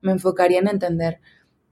[0.00, 1.20] me enfocaría en entender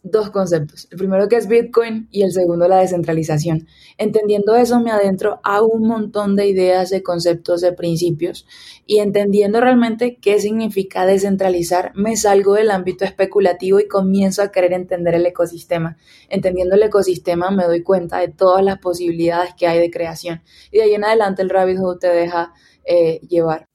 [0.03, 0.89] dos conceptos.
[0.91, 3.67] El primero que es Bitcoin y el segundo la descentralización.
[3.97, 8.47] Entendiendo eso me adentro a un montón de ideas, de conceptos, de principios
[8.87, 14.73] y entendiendo realmente qué significa descentralizar, me salgo del ámbito especulativo y comienzo a querer
[14.73, 15.97] entender el ecosistema.
[16.29, 20.79] Entendiendo el ecosistema me doy cuenta de todas las posibilidades que hay de creación y
[20.79, 22.53] de ahí en adelante el rabbit hole te deja
[22.85, 23.68] eh, llevar.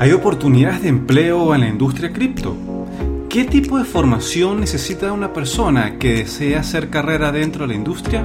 [0.00, 2.56] ¿Hay oportunidades de empleo en la industria cripto?
[3.28, 8.24] ¿Qué tipo de formación necesita una persona que desea hacer carrera dentro de la industria?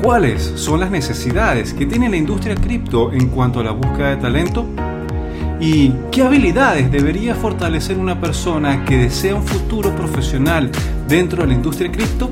[0.00, 4.16] ¿Cuáles son las necesidades que tiene la industria cripto en cuanto a la búsqueda de
[4.18, 4.64] talento?
[5.58, 10.70] ¿Y qué habilidades debería fortalecer una persona que desea un futuro profesional
[11.08, 12.30] dentro de la industria cripto?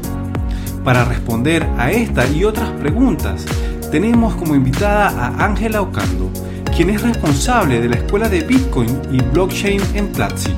[0.85, 3.45] Para responder a esta y otras preguntas,
[3.91, 6.31] tenemos como invitada a Ángela Ocando,
[6.79, 10.53] quien es responsable de la Escuela de Bitcoin y Blockchain en Platzi.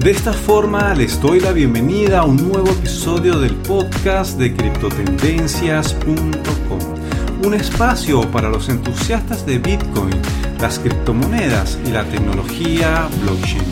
[0.00, 7.46] De esta forma les doy la bienvenida a un nuevo episodio del podcast de criptotendencias.com,
[7.46, 10.20] un espacio para los entusiastas de Bitcoin,
[10.60, 13.64] las criptomonedas y la tecnología blockchain.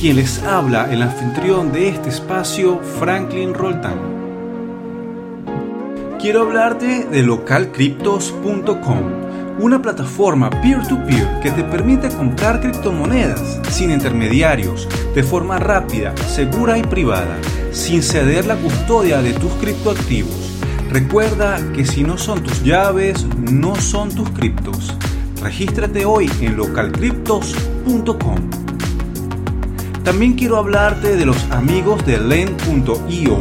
[0.00, 3.98] Quien les habla, el anfitrión de este espacio, Franklin Roltán.
[6.18, 9.21] Quiero hablarte de localcryptos.com
[9.62, 16.82] una plataforma peer-to-peer que te permite comprar criptomonedas sin intermediarios, de forma rápida, segura y
[16.82, 17.38] privada,
[17.70, 20.58] sin ceder la custodia de tus criptoactivos.
[20.90, 24.96] Recuerda que si no son tus llaves, no son tus criptos.
[25.40, 28.38] Regístrate hoy en localcryptos.com.
[30.02, 33.38] También quiero hablarte de los amigos de Lend.io.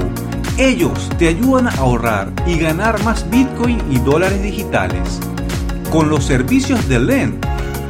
[0.59, 5.19] Ellos te ayudan a ahorrar y ganar más Bitcoin y dólares digitales.
[5.92, 7.45] Con los servicios de Lend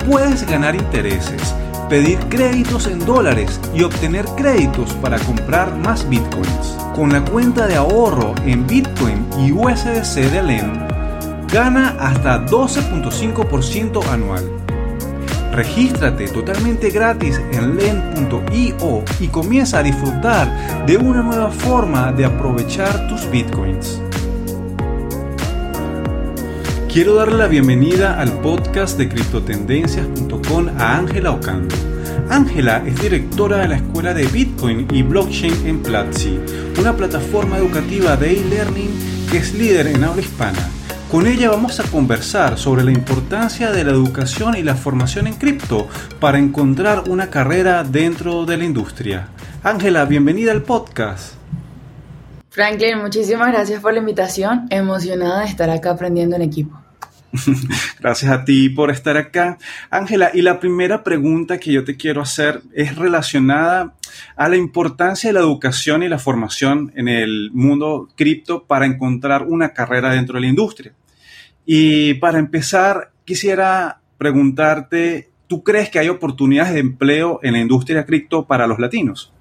[0.09, 1.53] puedes ganar intereses,
[1.87, 6.75] pedir créditos en dólares y obtener créditos para comprar más bitcoins.
[6.95, 14.49] Con la cuenta de ahorro en Bitcoin y USDC de Lend, gana hasta 12.5% anual.
[15.51, 23.07] Regístrate totalmente gratis en len.io y comienza a disfrutar de una nueva forma de aprovechar
[23.07, 24.01] tus bitcoins.
[26.93, 31.73] Quiero darle la bienvenida al podcast de criptotendencias.com a Ángela Ocando.
[32.29, 36.37] Ángela es directora de la Escuela de Bitcoin y Blockchain en Platzi,
[36.77, 38.89] una plataforma educativa de e-learning
[39.31, 40.59] que es líder en habla hispana.
[41.09, 45.35] Con ella vamos a conversar sobre la importancia de la educación y la formación en
[45.35, 45.87] cripto
[46.19, 49.29] para encontrar una carrera dentro de la industria.
[49.63, 51.35] Ángela, bienvenida al podcast.
[52.49, 54.67] Franklin, muchísimas gracias por la invitación.
[54.69, 56.80] Emocionada de estar acá aprendiendo en equipo.
[57.99, 59.57] Gracias a ti por estar acá.
[59.89, 63.95] Ángela, y la primera pregunta que yo te quiero hacer es relacionada
[64.35, 69.43] a la importancia de la educación y la formación en el mundo cripto para encontrar
[69.43, 70.93] una carrera dentro de la industria.
[71.65, 78.05] Y para empezar, quisiera preguntarte, ¿tú crees que hay oportunidades de empleo en la industria
[78.05, 79.33] cripto para los latinos?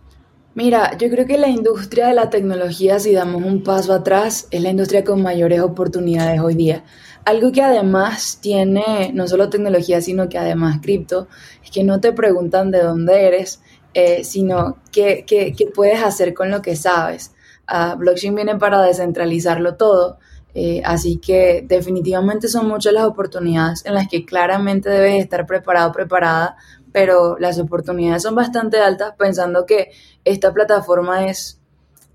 [0.55, 4.61] Mira, yo creo que la industria de la tecnología, si damos un paso atrás, es
[4.61, 6.85] la industria con mayores oportunidades hoy día.
[7.31, 11.29] Algo que además tiene no solo tecnología, sino que además cripto,
[11.63, 13.63] es que no te preguntan de dónde eres,
[13.95, 17.33] eh, sino qué, qué, qué, puedes hacer con lo que sabes.
[17.73, 20.19] Uh, blockchain viene para descentralizarlo todo,
[20.55, 25.93] eh, así que definitivamente son muchas las oportunidades en las que claramente debes estar preparado,
[25.93, 26.57] preparada
[26.93, 29.93] pero las oportunidades son bastante altas pensando que
[30.25, 31.60] esta plataforma es,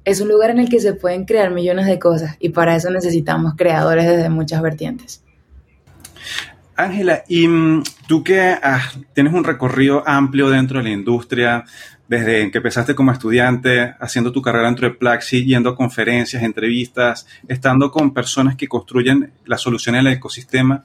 [0.06, 2.90] es un lugar en el que se pueden crear millones de cosas y para eso
[2.92, 5.24] necesitamos creadores desde muchas vertientes.
[6.78, 8.82] Ángela, y mm, tú que ah,
[9.14, 11.64] tienes un recorrido amplio dentro de la industria,
[12.08, 17.26] desde que empezaste como estudiante, haciendo tu carrera dentro de Plaxi, yendo a conferencias, entrevistas,
[17.48, 20.84] estando con personas que construyen las soluciones del ecosistema,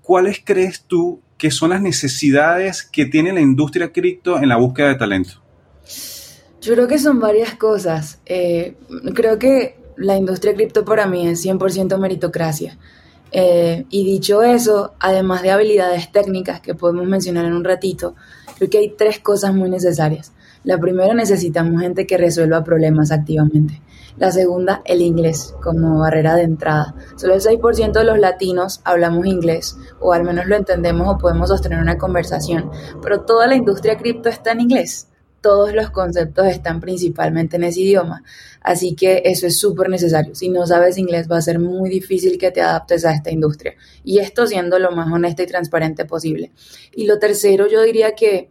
[0.00, 4.88] ¿cuáles crees tú que son las necesidades que tiene la industria cripto en la búsqueda
[4.88, 5.41] de talento?
[6.62, 8.20] Yo creo que son varias cosas.
[8.24, 8.76] Eh,
[9.14, 12.78] creo que la industria cripto para mí es 100% meritocracia.
[13.32, 18.14] Eh, y dicho eso, además de habilidades técnicas que podemos mencionar en un ratito,
[18.58, 20.32] creo que hay tres cosas muy necesarias.
[20.62, 23.82] La primera, necesitamos gente que resuelva problemas activamente.
[24.16, 26.94] La segunda, el inglés como barrera de entrada.
[27.16, 31.48] Solo el 6% de los latinos hablamos inglés, o al menos lo entendemos o podemos
[31.48, 32.70] sostener una conversación,
[33.02, 35.08] pero toda la industria cripto está en inglés.
[35.42, 38.22] Todos los conceptos están principalmente en ese idioma.
[38.62, 40.34] Así que eso es súper necesario.
[40.34, 43.74] Si no sabes inglés va a ser muy difícil que te adaptes a esta industria.
[44.04, 46.52] Y esto siendo lo más honesta y transparente posible.
[46.94, 48.50] Y lo tercero, yo diría que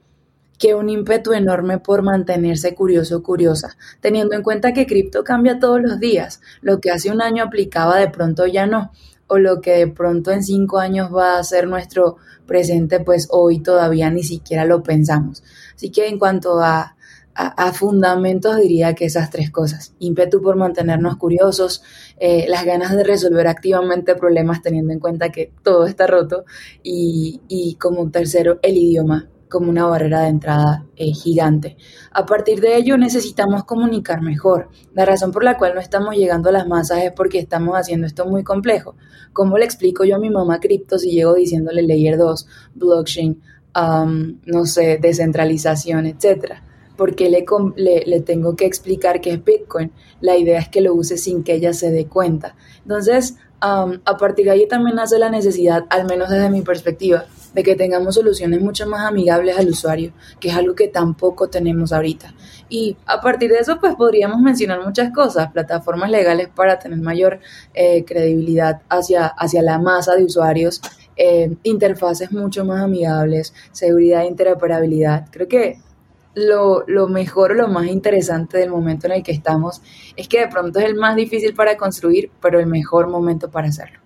[0.62, 5.58] que un ímpetu enorme por mantenerse curioso o curiosa, teniendo en cuenta que cripto cambia
[5.58, 8.92] todos los días, lo que hace un año aplicaba de pronto ya no,
[9.26, 13.60] o lo que de pronto en cinco años va a ser nuestro presente, pues hoy
[13.60, 15.42] todavía ni siquiera lo pensamos.
[15.82, 16.96] Así que en cuanto a
[17.74, 19.96] fundamentos diría que esas tres cosas.
[19.98, 21.82] Ímpetu por mantenernos curiosos,
[22.20, 26.46] eh, las ganas de resolver activamente problemas teniendo en cuenta que todo está roto
[26.84, 31.78] y, y como tercero el idioma como una barrera de entrada eh, gigante.
[32.12, 34.70] A partir de ello necesitamos comunicar mejor.
[34.94, 38.08] La razón por la cual no estamos llegando a las masas es porque estamos haciendo
[38.08, 38.96] esto muy complejo.
[39.34, 43.42] ¿Cómo le explico yo a mi mamá cripto si llego diciéndole layer 2, blockchain,
[43.76, 46.64] um, no sé, descentralización, etcétera?
[46.98, 49.92] porque le, le, tengo que explicar qué es Bitcoin.
[50.20, 52.56] La idea es que lo use sin que ella se dé cuenta.
[52.84, 57.64] Entonces, a partir de ahí también nace la necesidad, al menos desde mi perspectiva, de
[57.64, 62.34] que tengamos soluciones mucho más amigables al usuario, que es algo que tampoco tenemos ahorita.
[62.70, 67.40] Y a partir de eso, pues podríamos mencionar muchas cosas, plataformas legales para tener mayor
[67.74, 70.82] eh, credibilidad hacia, hacia la masa de usuarios,
[71.16, 75.28] eh, interfaces mucho más amigables, seguridad e interoperabilidad.
[75.32, 75.80] Creo que
[76.36, 79.82] lo, lo mejor o lo más interesante del momento en el que estamos
[80.16, 83.68] es que de pronto es el más difícil para construir, pero el mejor momento para
[83.68, 84.00] hacerlo.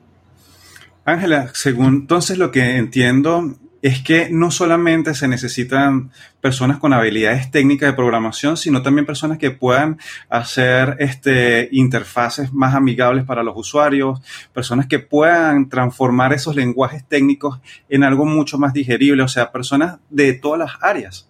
[1.03, 3.55] Ángela, según entonces lo que entiendo
[3.85, 6.09] es que no solamente se necesitan
[6.41, 12.73] personas con habilidades técnicas de programación, sino también personas que puedan hacer este, interfaces más
[12.73, 14.21] amigables para los usuarios,
[14.51, 19.99] personas que puedan transformar esos lenguajes técnicos en algo mucho más digerible, o sea, personas
[20.09, 21.29] de todas las áreas.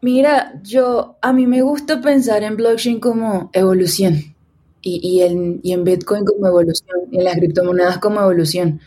[0.00, 4.34] Mira, yo, a mí me gusta pensar en blockchain como evolución
[4.80, 8.80] y, y, en, y en Bitcoin como evolución y en las criptomonedas como evolución.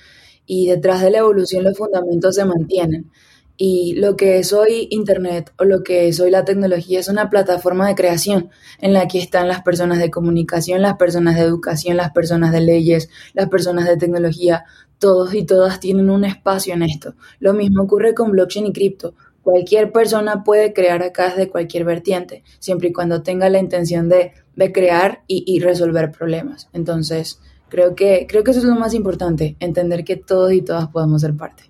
[0.45, 3.11] Y detrás de la evolución los fundamentos se mantienen.
[3.57, 7.29] Y lo que es hoy Internet o lo que es hoy la tecnología es una
[7.29, 8.49] plataforma de creación
[8.79, 12.59] en la que están las personas de comunicación, las personas de educación, las personas de
[12.59, 14.65] leyes, las personas de tecnología.
[14.99, 17.15] Todos y todas tienen un espacio en esto.
[17.39, 19.13] Lo mismo ocurre con blockchain y cripto
[19.45, 24.33] cualquier persona puede crear acá desde cualquier vertiente, siempre y cuando tenga la intención de,
[24.73, 26.67] crear y, resolver problemas.
[26.73, 27.39] Entonces,
[27.75, 31.21] creo que, creo que eso es lo más importante, entender que todos y todas podemos
[31.21, 31.63] ser parte.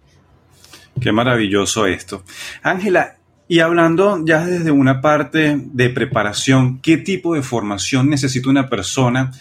[1.02, 2.24] Qué maravilloso esto.
[2.62, 3.18] Ángela,
[3.48, 9.32] y hablando ya desde una parte de preparación, ¿qué tipo de formación necesita una persona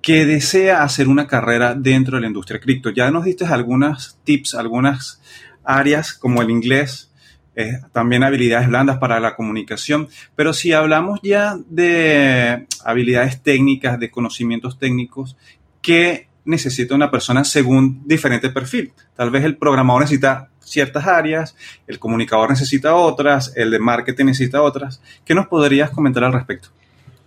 [0.00, 2.88] que desea hacer una carrera dentro de la industria cripto?
[2.88, 5.20] Ya nos diste algunas tips, algunas
[5.64, 7.12] áreas como el inglés,
[7.92, 14.78] también habilidades blandas para la comunicación, pero si hablamos ya de habilidades técnicas, de conocimientos
[14.78, 15.36] técnicos,
[15.86, 18.92] ¿qué necesita una persona según diferente perfil?
[19.14, 21.54] Tal vez el programador necesita ciertas áreas,
[21.86, 25.00] el comunicador necesita otras, el de marketing necesita otras.
[25.24, 26.70] ¿Qué nos podrías comentar al respecto?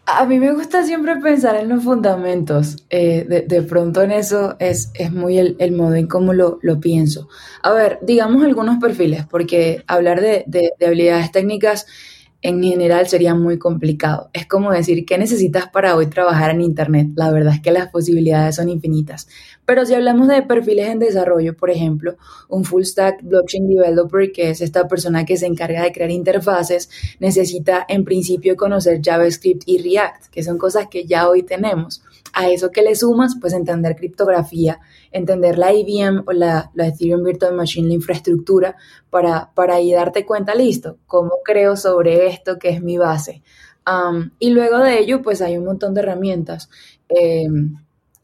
[0.06, 2.84] A mí me gusta siempre pensar en los fundamentos.
[2.90, 7.30] Eh, de, pronto en eso es, muy el, modo en cómo lo, pienso.
[7.64, 11.86] A ver, digamos algunos perfiles, porque hablar de habilidades técnicas
[12.42, 14.30] en general sería muy complicado.
[14.34, 17.10] Es como decir, ¿qué necesitas para hoy trabajar en Internet?
[17.16, 19.28] La verdad es que las posibilidades son infinitas.
[19.66, 22.16] Pero si hablamos de perfiles en desarrollo, por ejemplo,
[22.48, 26.90] un full stack blockchain developer, que es esta persona que se encarga de crear interfaces,
[27.20, 32.02] necesita en principio conocer JavaScript y React, que son cosas que ya hoy tenemos.
[32.40, 34.80] A eso que le sumas, pues entender criptografía,
[35.12, 38.78] entender la IBM o la, Ethereum Virtual Machine, la infraestructura,
[39.10, 43.44] para, para ahí darte cuenta, listo, cómo creo sobre esto que es mi base.
[44.40, 46.70] y luego de ello, pues hay un montón de herramientas.
[47.10, 47.76] Em,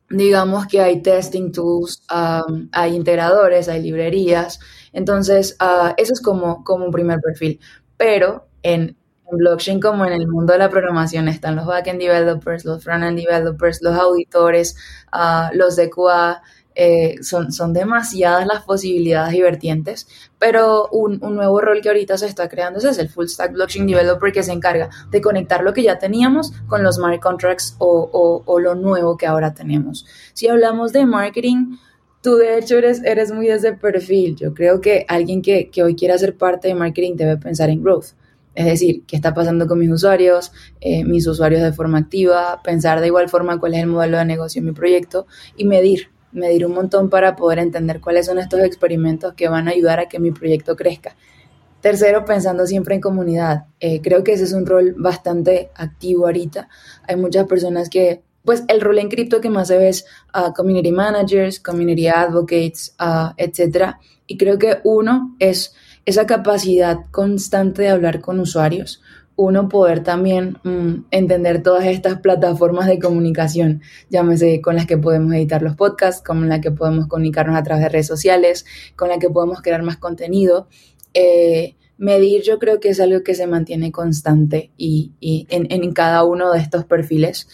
[0.09, 4.61] digamos que hay testing tools, hay integradores, hay librerías.
[4.93, 7.59] Entonces, uh, eso es como, como un primer perfil.
[7.97, 8.95] Pero en,
[9.31, 13.17] en blockchain como en el mundo de la programación están los backend developers, los frontend
[13.17, 14.75] developers, los auditores,
[15.13, 16.41] uh, los de QA,
[16.77, 22.25] eh, son, son demasiadas las posibilidades y vertientes, pero un, nuevo rol que ahorita se
[22.25, 25.83] está creando es el Full Stack Blockchain Developer que se encarga de conectar lo que
[25.83, 30.05] ya teníamos con los smart contracts o, o, lo nuevo que ahora tenemos.
[30.33, 31.77] Si hablamos de marketing,
[32.21, 34.35] tú de hecho eres, eres muy de ese perfil.
[34.35, 37.81] Yo creo que alguien que, que hoy quiera ser parte de marketing debe pensar en
[37.81, 38.07] growth.
[38.55, 43.01] Es decir, qué está pasando con mis usuarios, eh, mis usuarios de forma activa, pensar
[43.01, 46.65] de igual forma cuál es el modelo de negocio en mi proyecto y medir, medir
[46.65, 50.19] un montón para poder entender cuáles son estos experimentos que van a ayudar a que
[50.19, 51.15] mi proyecto crezca.
[51.81, 53.65] Tercero, pensando siempre en comunidad.
[53.79, 56.69] Eh, creo que ese es un rol bastante activo ahorita.
[57.07, 60.05] Hay muchas personas que, pues el rol en cripto que más se ve es
[60.55, 63.95] community managers, community advocates, uh, etc.
[64.25, 69.01] Y creo que uno es esa capacidad constante de hablar con usuarios,
[69.35, 75.33] uno poder también mm, entender todas estas plataformas de comunicación, llámese con las que podemos
[75.33, 79.19] editar los podcasts, con las que podemos comunicarnos a través de redes sociales, con las
[79.19, 80.67] que podemos crear más contenido.
[81.13, 85.13] Eh, medir yo creo que es algo que se mantiene constante y,
[85.49, 87.47] en, en, cada uno de estos perfiles.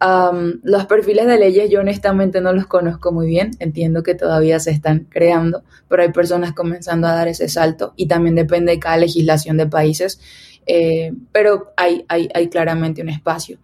[0.00, 4.70] Los perfiles de leyes yo honestamente no los conozco muy bien, entiendo que todavía se
[4.70, 8.96] están creando, pero hay personas comenzando a dar ese salto y también depende de cada
[8.96, 10.20] legislación de países
[10.66, 13.58] eh, pero hay, hay, hay, claramente un espacio.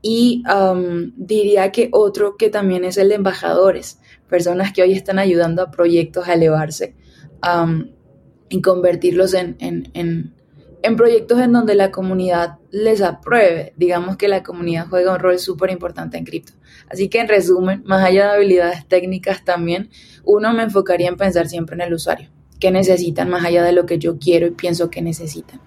[0.00, 5.18] Y um, diría que otro que también es el de embajadores, personas que hoy están
[5.18, 6.94] ayudando a proyectos a elevarse
[7.42, 7.86] um,
[8.48, 10.34] y convertirlos en, en, en,
[10.82, 13.72] en, proyectos en donde la comunidad les apruebe.
[13.76, 16.52] Digamos que la comunidad juega un rol súper importante en cripto.
[16.88, 19.90] Así que en resumen, más allá de habilidades técnicas también,
[20.24, 22.30] uno me enfocaría en pensar siempre en el usuario.
[22.60, 25.60] ¿Qué necesitan más allá de lo que yo quiero y pienso que necesitan?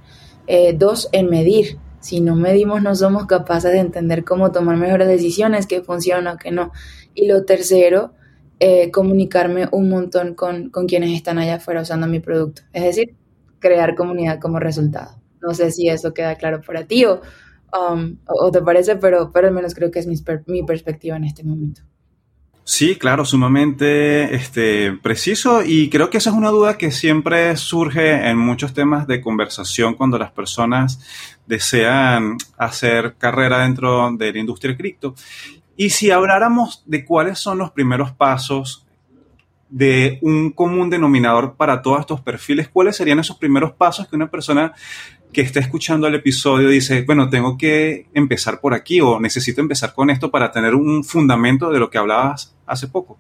[0.48, 1.78] Eh, dos, en medir.
[2.00, 6.38] Si no medimos, no somos capaces de entender cómo tomar mejores decisiones, qué funciona o
[6.38, 6.72] qué no.
[7.16, 8.14] Y lo tercero,
[8.60, 12.62] eh, comunicarme un montón con, quienes están allá afuera usando mi producto.
[12.72, 13.16] Es decir,
[13.66, 15.16] crear comunidad como resultado.
[15.42, 17.22] No sé si eso queda claro para ti o,
[17.74, 18.18] um,
[18.52, 20.08] te parece, pero, pero al menos creo que es
[20.46, 21.82] mi perspectiva en este momento.
[22.68, 28.28] Sí, claro, sumamente este, preciso y creo que esa es una duda que siempre surge
[28.28, 31.00] en muchos temas de conversación cuando las personas
[31.46, 35.14] desean hacer carrera dentro de la industria cripto.
[35.78, 38.85] Y si habláramos de cuáles son los primeros pasos
[39.70, 44.30] de un común denominador para todos estos perfiles, ¿cuáles serían esos primeros pasos que una
[44.30, 44.74] persona
[45.34, 49.94] que está escuchando el episodio dice, bueno, tengo que empezar por aquí o necesito empezar
[49.94, 53.18] con esto para tener un fundamento de lo que hablabas hace poco?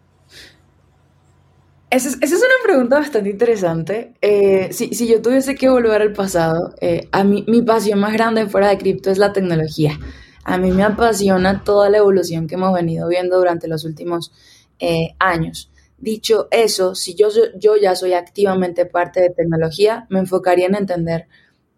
[1.90, 4.14] Esa es, una pregunta bastante interesante.
[4.22, 8.48] Eh, si, yo tuviese que volver al pasado, eh, a mí, mi pasión más grande
[8.48, 10.00] fuera de cripto es la tecnología.
[10.44, 14.32] A mí me apasiona toda la evolución que hemos venido viendo durante los últimos
[14.80, 15.72] eh, años.
[16.06, 21.28] Dicho eso, si yo, yo ya soy activamente parte de tecnología, me enfocaría en entender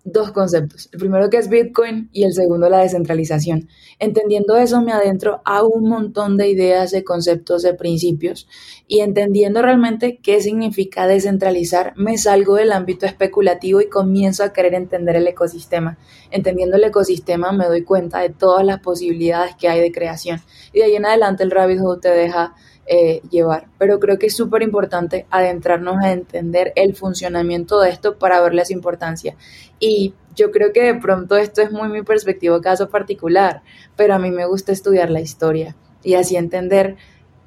[0.04, 0.90] dos conceptos.
[0.92, 3.70] El primero que es Bitcoin y el segundo la descentralización.
[4.00, 8.50] Entendiendo eso me adentro a un montón de ideas, de conceptos, de principios
[8.86, 14.74] y entendiendo realmente qué significa descentralizar, me salgo del ámbito especulativo y comienzo a querer
[14.74, 15.98] entender el ecosistema.
[16.32, 20.42] Entendiendo el ecosistema me doy cuenta de todas las posibilidades que hay de creación
[20.74, 22.56] y de ahí en adelante el rabbit hole te deja
[22.88, 23.68] eh, llevar.
[23.78, 28.64] Pero creo que es súper importante adentrarnos a entender el funcionamiento de esto para verle
[28.66, 29.36] su importancia.
[29.80, 33.62] Y yo creo que de pronto esto es muy mi perspectiva, caso particular,
[33.96, 36.96] pero a mí me gusta estudiar la historia y así entender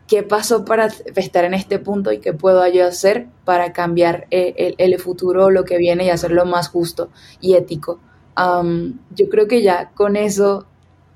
[0.07, 4.55] qué pasó para estar en este punto y qué puedo yo hacer para cambiar eh,
[4.57, 8.01] el, el, futuro lo que viene y hacerlo más justo y ético.
[8.37, 10.67] yo creo que ya con eso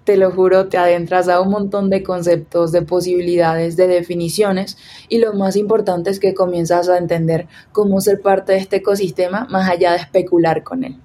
[0.05, 5.19] te lo juro, te adentras a un montón de conceptos, de posibilidades, de definiciones y
[5.19, 9.69] lo más importante es que comienzas a entender cómo ser parte de este ecosistema más
[9.69, 10.97] allá de especular con él.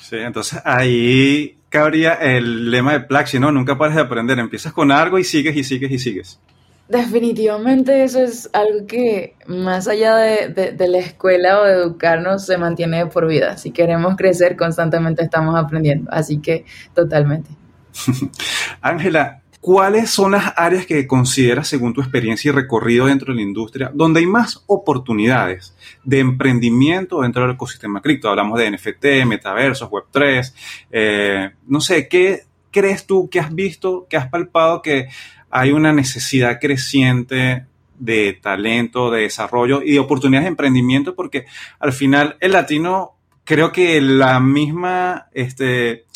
[0.00, 3.50] Sí, entonces ahí cabría el lema de Plaxi, ¿no?
[3.50, 6.40] Nunca pares de aprender, empiezas con algo y sigues y sigues y sigues.
[6.88, 12.58] Definitivamente eso es algo que más allá de, de, la escuela o de educarnos se
[12.58, 13.56] mantiene por vida.
[13.56, 16.10] Si queremos crecer, constantemente estamos aprendiendo.
[16.12, 17.48] Así que totalmente.
[18.80, 23.42] Ángela, ¿cuáles son las áreas que consideras, según tu experiencia y recorrido dentro de la
[23.42, 28.28] industria, donde hay más oportunidades de emprendimiento dentro del ecosistema cripto?
[28.28, 30.52] Hablamos de NFT, metaversos, Web3.
[30.90, 35.08] Eh, no sé, ¿qué crees tú que has visto, que has palpado que
[35.50, 37.66] hay una necesidad creciente
[37.98, 41.14] de talento, de desarrollo y de oportunidades de emprendimiento?
[41.14, 41.44] Porque
[41.78, 43.12] al final el latino
[43.44, 46.06] creo que la misma, este,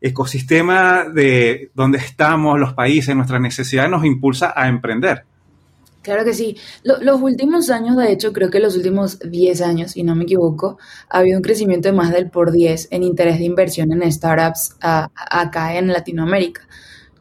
[0.00, 5.24] ecosistema de donde estamos, los países, nuestras necesidades nos impulsa a emprender.
[6.02, 6.56] Claro que sí.
[6.82, 10.78] los últimos años, de hecho, creo que los últimos 10 años, si no me equivoco,
[11.10, 14.76] ha habido un crecimiento de más del por 10 en interés de inversión en startups
[14.80, 16.66] acá en Latinoamérica.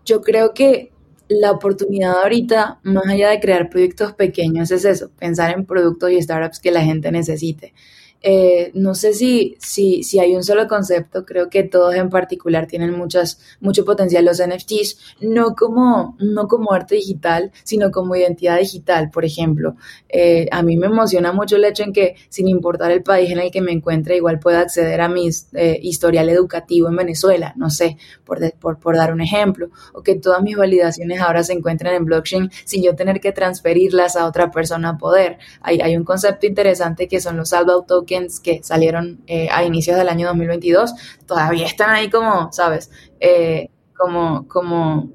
[0.05, 0.93] Yo creo que
[1.27, 6.21] la oportunidad ahorita, más allá de crear proyectos pequeños, es eso, pensar en productos y
[6.21, 7.73] startups que la gente necesite.
[8.21, 12.67] Eh, no sé si, si, si, hay un solo concepto, creo que todos en particular
[12.67, 18.59] tienen muchas, mucho potencial los NFTs, no como, no como arte digital, sino como identidad
[18.59, 19.75] digital, por ejemplo.
[20.09, 23.39] Eh, a mí me emociona mucho el hecho en que, sin importar el país en
[23.39, 27.69] el que me encuentre, igual pueda acceder a mi eh, historial educativo en Venezuela, no
[27.69, 31.93] sé, por, por, por, dar un ejemplo, o que todas mis validaciones ahora se encuentren
[31.93, 35.37] en blockchain sin yo tener que transferirlas a otra persona a poder.
[35.61, 38.08] Hay, hay un concepto interesante que son los salvo tokens
[38.43, 40.93] que salieron eh, a inicios del año 2022
[41.25, 42.89] todavía están ahí como, ¿sabes?
[43.19, 45.09] Eh, como, como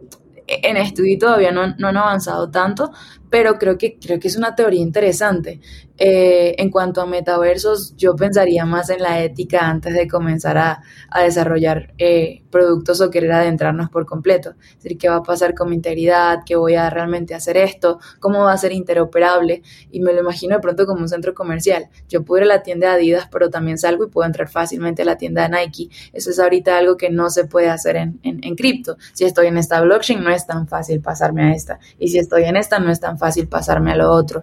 [0.46, 2.92] en estudio todavía no, no han avanzado tanto,
[3.30, 5.60] pero creo que, creo que es una teoría interesante.
[5.96, 10.82] Eh, en cuanto a metaversos, yo pensaría más en la ética antes de comenzar a,
[11.22, 14.54] desarrollar eh, productos o querer adentrarnos por completo.
[14.70, 18.00] Es decir, qué va a pasar con mi integridad, qué voy a realmente hacer esto,
[18.18, 19.62] cómo va a ser interoperable.
[19.92, 21.88] Y me lo imagino de pronto como un centro comercial.
[22.08, 25.02] Yo puedo ir a la tienda de Adidas, pero también salgo y puedo entrar fácilmente
[25.02, 25.90] a la tienda de Nike.
[26.12, 28.96] Eso es ahorita algo que no se puede hacer en, en cripto.
[29.12, 31.78] Si estoy en esta blockchain, no es tan fácil pasarme a esta.
[31.98, 34.42] Y si estoy en esta, no es tan fácil pasarme a lo otro.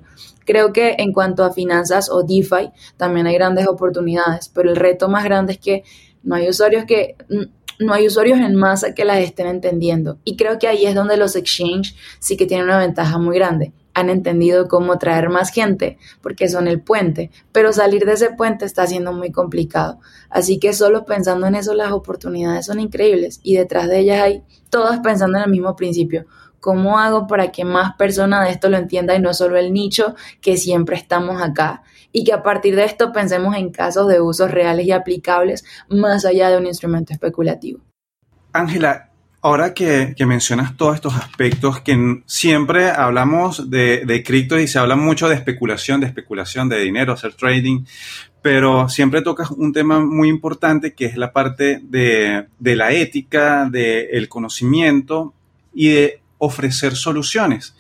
[0.52, 5.08] Creo que en cuanto a finanzas o DeFi también hay grandes oportunidades, pero el reto
[5.08, 5.84] más grande es que
[6.24, 7.16] no hay usuarios que
[7.80, 10.20] no hay usuarios en masa que las estén entendiendo.
[10.26, 13.72] Y creo que ahí es donde los exchange sí que tienen una ventaja muy grande.
[13.94, 18.66] Han entendido cómo traer más gente porque son el puente, pero salir de ese puente
[18.66, 20.00] está siendo muy complicado.
[20.30, 24.44] Así que solo pensando en eso las oportunidades son increíbles y detrás de ellas hay
[24.70, 26.26] todas pensando en el mismo principio.
[26.62, 30.16] ¿Cómo hago para que más personas de esto lo entiendan y no solo el nicho
[30.42, 31.82] que siempre estamos acá?
[32.14, 36.24] Y que a partir de esto pensemos en casos de usos reales y aplicables más
[36.24, 37.80] allá de un instrumento especulativo.
[38.54, 39.10] Ángela,
[39.42, 44.96] ahora que, mencionas todos estos aspectos, que siempre hablamos de, de cripto y se habla
[44.96, 47.86] mucho de especulación, de especulación de dinero, hacer trading,
[48.44, 53.68] pero siempre tocas un tema muy importante que es la parte de, de la ética,
[53.70, 55.34] del conocimiento
[55.74, 57.76] y de ofrecer soluciones.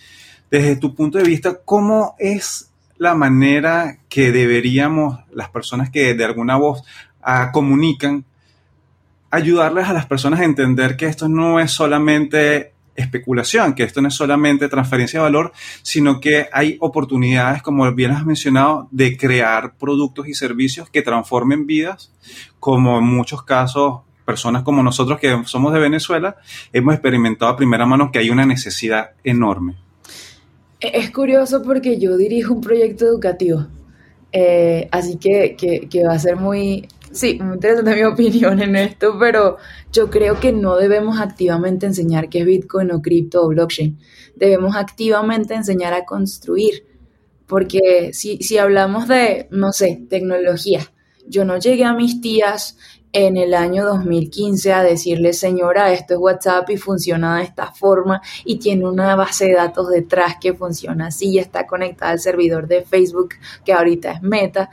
[0.51, 6.23] Desde tu punto de vista, ¿cómo es la manera que deberíamos, las personas que de
[6.23, 6.83] alguna voz
[7.23, 8.23] ah, comunican,
[9.31, 14.09] ayudarles a las personas a entender que esto no es solamente especulación, que esto no
[14.09, 19.73] es solamente transferencia de valor, sino que hay oportunidades, como bien has mencionado, de crear
[19.77, 22.11] productos y servicios que transformen vidas,
[22.59, 24.01] como en muchos casos
[24.31, 26.37] personas como nosotros que somos de Venezuela,
[26.71, 29.75] hemos experimentado a primera mano que hay una necesidad enorme.
[30.79, 33.67] E-, es curioso porque yo dirijo un proyecto educativo,
[34.31, 39.17] eh, así que, que, va a ser muy, sí, muy interesante mi opinión en esto,
[39.19, 39.57] pero
[39.91, 43.99] yo creo que no debemos activamente enseñar qué es Bitcoin o cripto o blockchain,
[44.37, 46.85] debemos activamente enseñar a construir,
[47.47, 50.87] porque si, si hablamos de, no sé, tecnología,
[51.27, 52.77] yo no llegué a mis tías
[53.13, 58.21] en el año 2015 a decirle, señora, esto es WhatsApp y funciona de esta forma
[58.45, 62.67] y tiene una base de datos detrás que funciona así y está conectada al servidor
[62.67, 64.69] de Facebook que ahorita es Meta.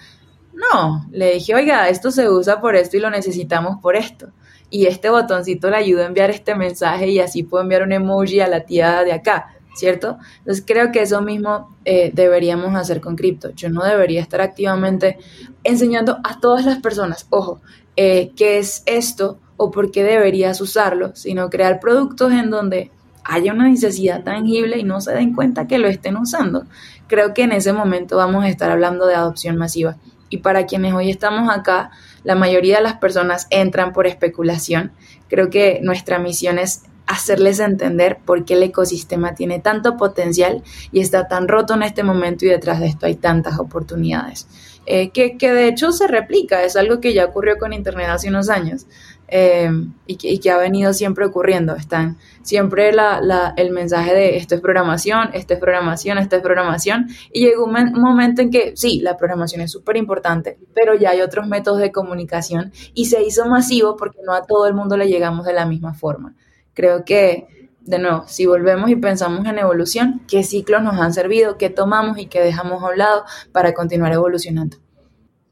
[0.52, 4.30] No, le dije, oiga, esto se usa por esto y lo necesitamos por esto.
[4.70, 8.40] Y este botoncito le ayuda a enviar este mensaje y así puedo enviar un emoji
[8.40, 10.18] a la tía de acá, ¿cierto?
[10.38, 13.50] Entonces creo que eso mismo eh, deberíamos hacer con cripto.
[13.50, 15.18] Yo no debería estar activamente
[15.64, 17.62] enseñando a todas las personas, ojo,
[18.00, 22.92] eh, qué es esto o por qué deberías usarlo, sino crear productos en donde
[23.24, 26.64] haya una necesidad tangible y no se den cuenta que lo estén usando.
[27.08, 29.96] Creo que en ese momento vamos a estar hablando de adopción masiva.
[30.30, 31.90] Y para quienes hoy estamos acá,
[32.22, 34.92] la mayoría de las personas entran por especulación.
[35.28, 41.00] Creo que nuestra misión es hacerles entender por qué el ecosistema tiene tanto potencial y
[41.00, 44.46] está tan roto en este momento y detrás de esto hay tantas oportunidades.
[44.90, 48.48] Eh, que, de hecho se replica, es algo que ya ocurrió con Internet hace unos
[48.48, 48.86] años
[49.28, 49.70] eh,
[50.06, 51.76] y, que, ha venido siempre ocurriendo.
[51.76, 57.40] Están siempre el mensaje de esto es programación, esto es programación, esto es programación, y
[57.40, 61.20] llegó un, un momento en que sí, la programación es súper importante, pero ya hay
[61.20, 65.06] otros métodos de comunicación y se hizo masivo porque no a todo el mundo le
[65.06, 66.34] llegamos de la misma forma.
[66.72, 67.46] Creo que
[67.88, 72.18] de nuevo, si volvemos y pensamos en evolución, qué ciclos nos han servido, qué tomamos
[72.18, 74.76] y qué dejamos a un lado para continuar evolucionando.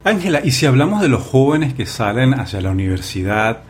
[0.04, 3.62] Ángela, y si hablamos de los jóvenes que salen hacia la universidad,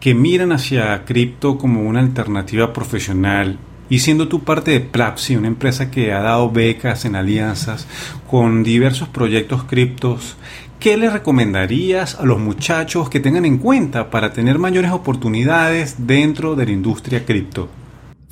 [0.00, 3.58] que miran hacia cripto como una alternativa profesional,
[3.90, 7.86] y siendo tú parte de Plapsi, una empresa que ha dado becas en alianzas
[8.28, 10.36] con diversos proyectos criptos,
[10.80, 16.56] ¿qué le recomendarías a los muchachos que tengan en cuenta para tener mayores oportunidades dentro
[16.56, 17.68] de la industria cripto?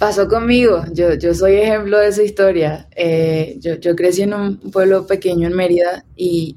[0.02, 2.88] Pasó conmigo, yo, soy ejemplo de esa historia.
[2.96, 6.56] Eh, yo, crecí en un pueblo pequeño en Mérida y,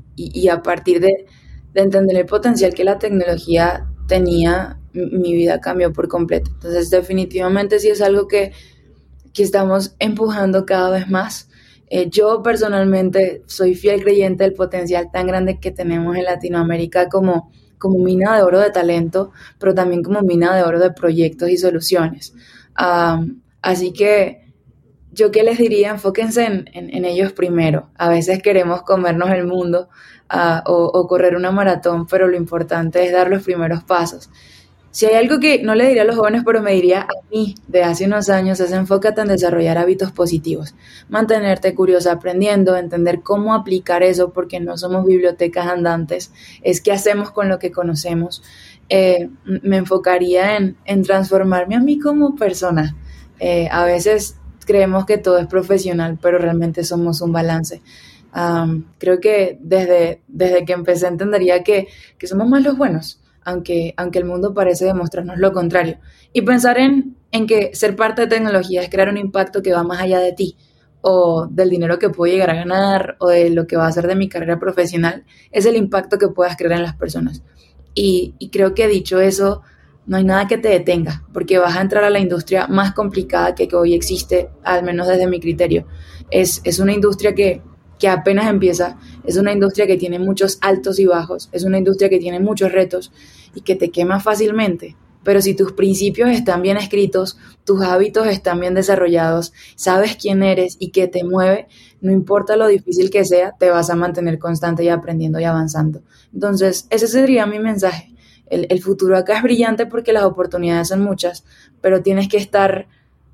[0.51, 1.27] a partir de,
[1.71, 6.49] de, entender el potencial que la tecnología tenía, mi vida cambió por completo.
[6.55, 8.51] Entonces definitivamente sí es algo que,
[9.31, 11.47] que estamos empujando cada vez más.
[11.91, 17.51] Eh, yo personalmente soy fiel creyente del potencial tan grande que tenemos en Latinoamérica como,
[17.77, 21.57] como mina de oro de talento, pero también como mina de oro de proyectos y
[21.57, 22.33] soluciones
[22.75, 24.45] así que
[25.15, 27.89] yo qué les diría, enfóquense en, ellos primero.
[27.97, 29.89] A veces queremos comernos el mundo
[30.29, 34.29] ah, o, correr una maratón, pero lo importante es dar los primeros pasos.
[34.91, 37.55] Si hay algo que no le diría a los jóvenes, pero me diría a mí
[37.67, 40.73] de hace unos años, es enfócate en desarrollar hábitos positivos,
[41.09, 47.31] mantenerte curiosa aprendiendo, entender cómo aplicar eso, porque no somos bibliotecas andantes, es qué hacemos
[47.31, 48.41] con lo que conocemos.
[48.89, 52.95] Eh, me enfocaría en, transformarme a mí como persona.
[53.39, 57.81] Eh, a veces creemos que todo es profesional, pero realmente somos un balance.
[58.97, 64.19] creo que desde, desde que empecé entendería que, que, somos más los buenos, aunque, aunque
[64.19, 65.99] el mundo parece demostrarnos lo contrario.
[66.33, 69.83] Y pensar en, en que ser parte de tecnología es crear un impacto que va
[69.83, 70.57] más allá de ti
[71.07, 74.07] o del dinero que puedo llegar a ganar o de lo que va a hacer
[74.07, 77.43] de mi carrera profesional, es el impacto que puedas crear en las personas.
[77.95, 79.63] Y, creo que dicho eso,
[80.05, 83.55] no hay nada que te detenga, porque vas a entrar a la industria más complicada
[83.55, 85.87] que, hoy existe, al menos desde mi criterio.
[86.29, 87.61] Es, es una industria que,
[87.97, 92.09] que apenas empieza, es una industria que tiene muchos altos y bajos, es una industria
[92.09, 93.11] que tiene muchos retos
[93.55, 94.97] y que te quema fácilmente.
[95.23, 100.77] Pero si tus principios están bien escritos, tus hábitos están bien desarrollados, sabes quién eres
[100.79, 101.67] y qué te mueve,
[102.05, 106.01] no importa lo difícil que sea, te vas a mantener constante y aprendiendo y avanzando.
[106.33, 108.15] Entonces, ese sería mi mensaje
[108.49, 111.43] el, futuro acá es brillante porque las oportunidades son muchas,
[111.81, 112.87] pero tienes que estar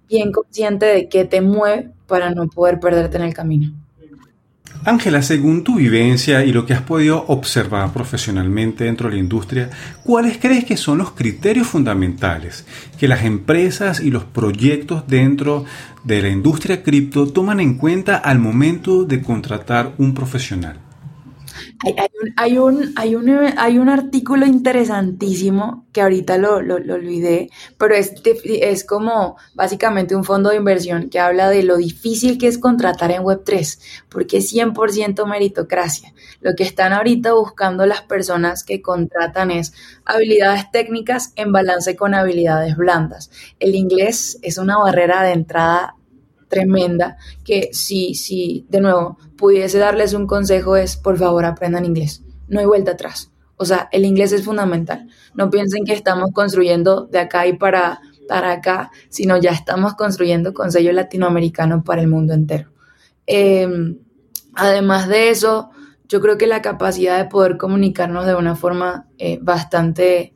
[0.08, 3.74] bien consciente de qué te mueve para no poder perderte en el camino.
[4.84, 9.70] Ángela, según tu vivencia y lo que has podido observar profesionalmente dentro de la industria,
[10.04, 12.66] ¿cuáles crees que son los criterios fundamentales
[12.98, 15.66] que las empresas y los proyectos dentro
[16.04, 20.91] de la industria cripto toman en cuenta al momento de contratar un profesional?
[22.38, 28.14] Hay, un, hay, un, hay un artículo interesantísimo que ahorita lo, lo, olvidé, pero es,
[28.46, 33.12] es como básicamente un fondo de inversión que habla de lo difícil que es contratar
[33.12, 36.14] en Web3, porque es 100% meritocracia.
[36.40, 39.74] Lo que están ahorita buscando las personas que contratan es
[40.06, 43.32] habilidades técnicas en balance con habilidades blandas.
[43.60, 45.96] El inglés es una barrera de entrada
[46.52, 52.24] tremenda que si, si, de nuevo, pudiese darles un consejo es, por favor, aprendan inglés.
[52.48, 53.32] No hay vuelta atrás.
[53.56, 55.08] O sea, el inglés es fundamental.
[55.34, 60.54] No piensen que estamos construyendo de acá y para, para acá, sino ya estamos construyendo
[60.54, 62.70] con sello latinoamericano para el mundo entero.
[63.26, 63.98] Em,
[64.54, 65.70] además de eso,
[66.10, 70.34] yo creo que la capacidad de poder comunicarnos de una forma eh, bastante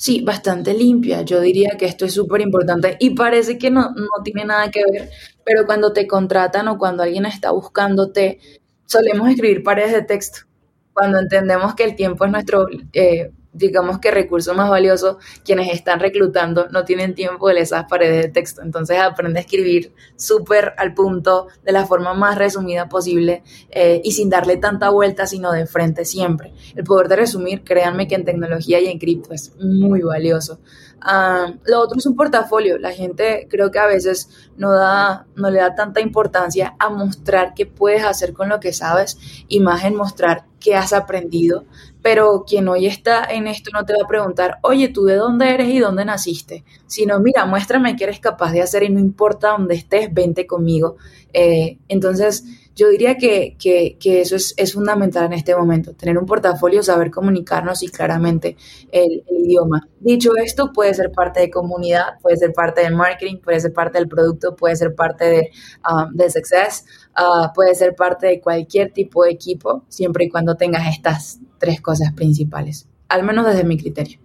[0.00, 1.20] Sí, bastante limpia.
[1.22, 4.82] Yo diría que esto es súper importante y parece que no, no tiene nada que
[4.90, 5.10] ver,
[5.44, 8.40] pero cuando te contratan o cuando alguien está buscándote,
[8.86, 10.46] solemos escribir paredes de texto.
[10.94, 16.00] Cuando entendemos que el tiempo es nuestro eh, digamos que recurso más valioso, quienes están
[16.00, 18.62] reclutando no tienen tiempo de esas paredes de texto.
[18.62, 24.12] Entonces aprende a escribir súper al punto, de la forma más resumida posible eh, y
[24.12, 26.52] sin darle tanta vuelta, sino de frente siempre.
[26.74, 30.60] El poder de resumir, créanme que en tecnología y en cripto es muy valioso.
[31.02, 32.78] Ah, lo otro es un portafolio.
[32.78, 37.54] La gente creo que a veces no, da, no le da tanta importancia a mostrar
[37.54, 41.64] qué puedes hacer con lo que sabes y más en mostrar qué has aprendido.
[42.02, 45.54] Pero quien hoy está en esto no te va a preguntar, oye, ¿tú de dónde
[45.54, 46.64] eres y dónde naciste?
[46.86, 50.96] Sino, mira, muéstrame qué eres capaz de hacer y no importa dónde estés, vente conmigo.
[51.32, 52.44] Eh, entonces,
[52.76, 53.56] yo diría que,
[54.04, 58.56] eso es, fundamental en este momento, tener un portafolio, saber comunicarnos y claramente
[58.90, 59.88] el, idioma.
[59.98, 63.98] Dicho esto, puede ser parte de comunidad, puede ser parte del marketing, puede ser parte
[63.98, 65.50] del producto, puede ser parte de,
[65.90, 66.84] um, success,
[67.18, 71.80] uh, puede ser parte de cualquier tipo de equipo, siempre y cuando tengas estas tres
[71.80, 74.20] cosas principales, al menos desde mi criterio.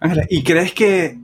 [0.00, 1.18] Ángela, ¿y crees que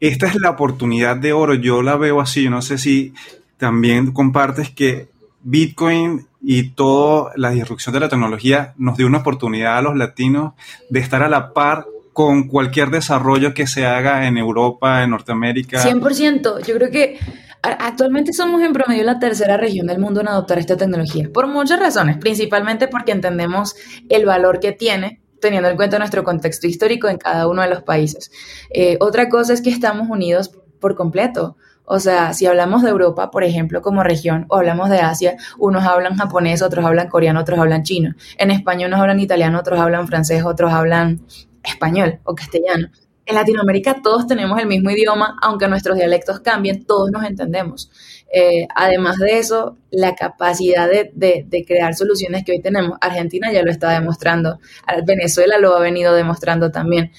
[0.00, 1.54] esta es la oportunidad de oro?
[1.54, 3.12] Yo la veo así, yo no sé si
[3.58, 5.08] también compartes que
[5.48, 10.54] Bitcoin y toda la disrupción de la tecnología nos dio una oportunidad a los latinos
[10.90, 15.84] de estar a la par con cualquier desarrollo que se haga en Europa, en Norteamérica.
[15.84, 16.66] 100%.
[16.66, 17.20] Yo creo que
[17.62, 21.78] actualmente somos en promedio la tercera región del mundo en adoptar esta tecnología, por muchas
[21.78, 23.76] razones, principalmente porque entendemos
[24.08, 27.84] el valor que tiene teniendo en cuenta nuestro contexto histórico en cada uno de los
[27.84, 28.32] países.
[28.70, 31.56] Eh, otra cosa es que estamos unidos por completo.
[31.86, 35.84] O sea, si hablamos de Europa, por ejemplo, como región, o hablamos de Asia, unos
[35.84, 38.14] hablan japonés, otros hablan coreano, otros hablan chino.
[38.38, 41.20] En España unos hablan italiano, otros hablan francés, otros hablan
[41.62, 42.88] español o castellano.
[43.24, 47.90] En Latinoamérica todos tenemos el mismo idioma, aunque nuestros dialectos cambien, todos nos entendemos.
[48.32, 53.70] Eh, además de eso, la capacidad de, crear soluciones que hoy tenemos, Argentina ya lo
[53.70, 54.58] está demostrando,
[55.06, 57.12] Venezuela lo ha venido demostrando también.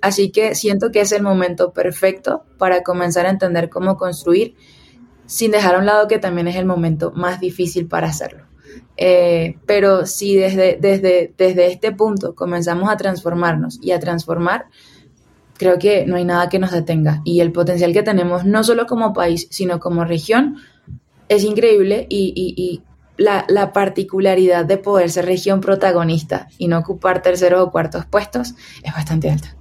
[0.00, 4.54] así que siento que es el momento perfecto para comenzar a entender cómo construir
[5.28, 8.44] sin dejar a un lado que también es el momento más difícil para hacerlo.
[8.96, 10.78] Eh, pero si desde,
[11.38, 14.66] este punto comenzamos a transformarnos y a transformar,
[15.58, 17.20] creo que no hay nada que nos detenga.
[17.24, 20.56] Y el potencial que tenemos, no solo como país, sino como región,
[21.28, 22.82] es increíble y, y,
[23.18, 28.54] la, la, particularidad de poder ser región protagonista y no ocupar terceros o cuartos puestos
[28.84, 29.56] es bastante alta.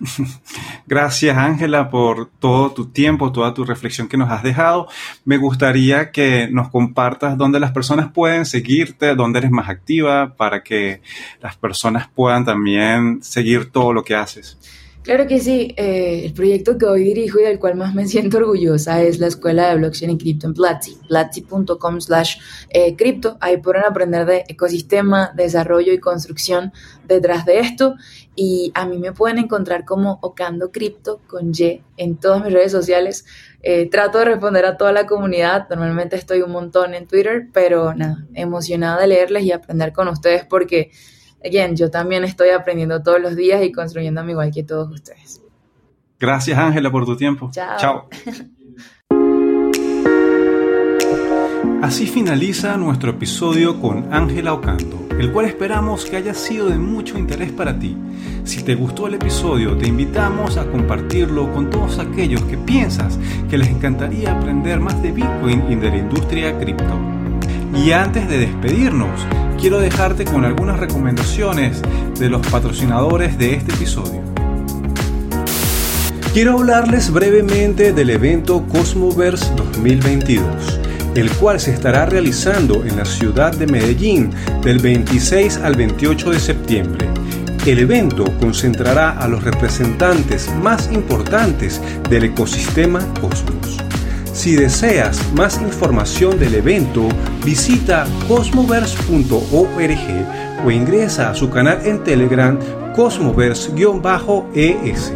[0.86, 4.88] Gracias Ángela por todo tu tiempo, toda tu reflexión que nos has dejado.
[5.24, 10.62] Me gustaría que nos compartas dónde las personas pueden seguirte, dónde eres más activa para
[10.62, 11.00] que
[11.40, 14.58] las personas puedan también seguir todo lo que haces.
[15.04, 18.38] Claro que sí, eh, el proyecto que hoy dirijo y del cual más me siento
[18.38, 22.38] orgullosa es la Escuela de Blockchain y Cripto en Platzi, platzi.com slash
[22.70, 23.36] eh, cripto.
[23.42, 26.72] Ahí podrán aprender de ecosistema, desarrollo y construcción
[27.06, 27.96] detrás de esto.
[28.34, 32.72] Y a mí me pueden encontrar como Ocando Cripto con Y en todas mis redes
[32.72, 33.26] sociales.
[33.62, 37.92] Eh, trato de responder a toda la comunidad, normalmente estoy un montón en Twitter, pero
[37.92, 40.92] nada, emocionada de leerles y aprender con ustedes porque
[41.44, 45.40] again, yo también estoy aprendiendo todos los días y construyéndome igual que todos ustedes.
[46.18, 47.50] Gracias, Ángela, por tu tiempo.
[47.52, 47.76] Chao.
[47.78, 48.08] Chao.
[51.82, 57.18] Así finaliza nuestro episodio con Ángela Ocando, el cual esperamos que haya sido de mucho
[57.18, 57.94] interés para ti.
[58.44, 63.18] Si te gustó el episodio, te invitamos a compartirlo con todos aquellos que piensas
[63.50, 66.98] que les encantaría aprender más de Bitcoin y de la industria cripto.
[67.74, 69.10] Y antes de despedirnos,
[69.64, 71.80] quiero dejarte con algunas recomendaciones
[72.18, 74.20] de los patrocinadores de este episodio.
[76.34, 80.44] Quiero hablarles brevemente del evento Cosmoverse 2022,
[81.14, 86.40] el cual se estará realizando en la ciudad de Medellín del 26 al 28 de
[86.40, 87.08] septiembre.
[87.64, 93.63] El evento concentrará a los representantes más importantes del ecosistema Cosmos.
[94.34, 97.06] Si deseas más información del evento,
[97.44, 102.58] visita cosmoverse.org o ingresa a su canal en Telegram
[102.96, 105.12] cosmoverse-es.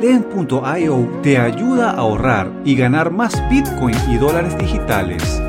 [0.00, 5.40] Lend.io te ayuda a ahorrar y ganar más Bitcoin y dólares digitales.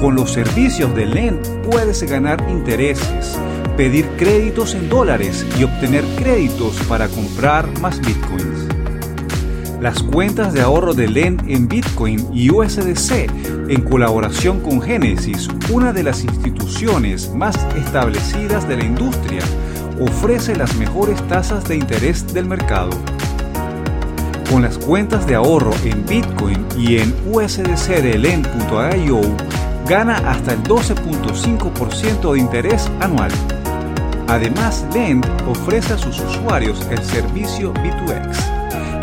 [0.00, 3.38] Con los servicios de Lend puedes ganar intereses,
[3.76, 8.73] pedir créditos en dólares y obtener créditos para comprar más Bitcoins
[9.84, 13.28] las cuentas de ahorro de LEND en Bitcoin y USDC
[13.68, 19.42] en colaboración con Genesis, una de las instituciones más establecidas de la industria,
[20.00, 22.92] ofrece las mejores tasas de interés del mercado.
[24.50, 29.20] Con las cuentas de ahorro en Bitcoin y en USDC de Lend.io,
[29.86, 33.32] gana hasta el 12.5% de interés anual.
[34.28, 38.53] Además, Lend ofrece a sus usuarios el servicio B2X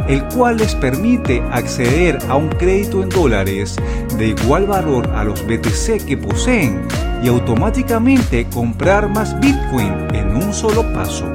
[0.08, 3.76] el cual les permite acceder a un crédito en dólares
[4.18, 6.82] de igual valor a los BTC que poseen
[7.24, 11.32] y automáticamente comprar más Bitcoin en un solo paso.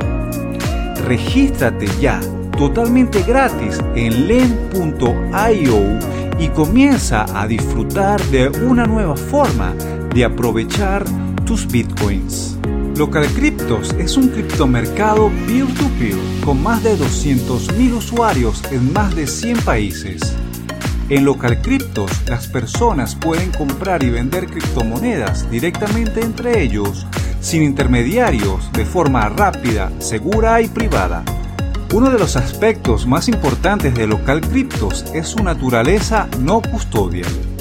[1.06, 2.20] Regístrate ya
[2.56, 5.98] totalmente gratis en len.io
[6.38, 9.74] y comienza a disfrutar de una nueva forma
[10.14, 11.04] de aprovechar
[11.44, 12.58] tus bitcoins.
[12.96, 19.60] Local Cryptos es un criptomercado peer-to-peer con más de 200.000 usuarios en más de 100
[19.60, 20.34] países.
[21.10, 27.06] En Local Cryptos, las personas pueden comprar y vender criptomonedas directamente entre ellos,
[27.42, 31.22] sin intermediarios, de forma rápida, segura y privada.
[31.92, 37.55] Uno de los aspectos más importantes de Local Cryptos es su naturaleza no custodial.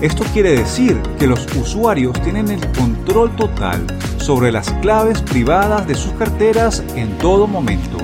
[0.00, 3.84] Esto quiere decir que los usuarios tienen el control total
[4.18, 7.96] sobre las claves privadas de sus carteras en todo momento.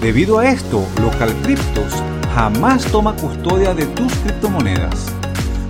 [0.00, 2.02] Debido a esto, Local Cryptos
[2.34, 5.12] jamás toma custodia de tus criptomonedas.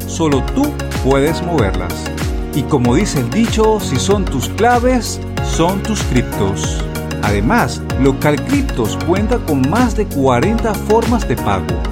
[0.07, 0.73] Solo tú
[1.05, 2.11] puedes moverlas.
[2.55, 6.83] Y como dice el dicho, si son tus claves, son tus criptos.
[7.23, 11.92] Además, Local Cryptos cuenta con más de 40 formas de pago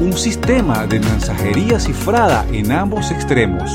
[0.00, 3.70] un sistema de mensajería cifrada en ambos extremos,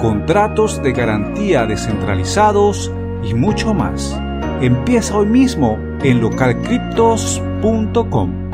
[0.00, 2.90] contratos de garantía descentralizados
[3.22, 4.20] y mucho más.
[4.60, 8.45] Empieza hoy mismo en localcryptos.com.